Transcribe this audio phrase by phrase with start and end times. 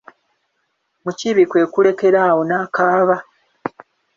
[1.03, 3.17] Mukiibi kwe kulekera awo n'akaaba.